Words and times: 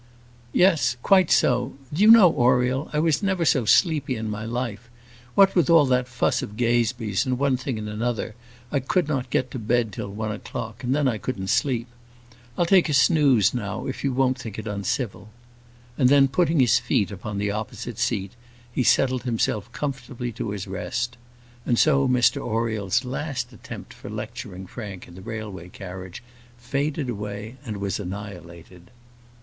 "Yes; 0.51 0.97
quite 1.03 1.29
so. 1.29 1.73
Do 1.93 2.01
you 2.01 2.09
know, 2.09 2.31
Oriel, 2.33 2.89
I 2.91 2.97
never 3.21 3.41
was 3.41 3.49
so 3.49 3.65
sleepy 3.65 4.15
in 4.15 4.31
my 4.31 4.45
life. 4.45 4.89
What 5.35 5.53
with 5.53 5.69
all 5.69 5.85
that 5.85 6.07
fuss 6.07 6.41
of 6.41 6.57
Gazebee's, 6.57 7.23
and 7.23 7.37
one 7.37 7.55
thing 7.55 7.77
and 7.77 7.87
another, 7.87 8.33
I 8.71 8.79
could 8.79 9.07
not 9.07 9.29
get 9.29 9.51
to 9.51 9.59
bed 9.59 9.93
till 9.93 10.09
one 10.09 10.31
o'clock; 10.31 10.83
and 10.83 10.95
then 10.95 11.07
I 11.07 11.19
couldn't 11.19 11.51
sleep. 11.51 11.87
I'll 12.57 12.65
take 12.65 12.89
a 12.89 12.95
snooze 12.95 13.53
now, 13.53 13.85
if 13.85 14.03
you 14.03 14.11
won't 14.11 14.39
think 14.39 14.57
it 14.57 14.65
uncivil." 14.65 15.29
And 15.99 16.09
then, 16.09 16.27
putting 16.27 16.59
his 16.59 16.79
feet 16.79 17.11
upon 17.11 17.37
the 17.37 17.51
opposite 17.51 17.99
seat, 17.99 18.31
he 18.73 18.81
settled 18.81 19.21
himself 19.21 19.71
comfortably 19.71 20.31
to 20.31 20.49
his 20.49 20.65
rest. 20.65 21.15
And 21.63 21.77
so 21.77 22.07
Mr 22.07 22.37
Oriel's 22.43 23.05
last 23.05 23.53
attempt 23.53 23.93
for 23.93 24.09
lecturing 24.09 24.65
Frank 24.65 25.07
in 25.07 25.13
the 25.13 25.21
railway 25.21 25.69
carriage 25.69 26.23
faded 26.57 27.07
away 27.07 27.57
and 27.63 27.77
was 27.77 27.99
annihilated. 27.99 28.89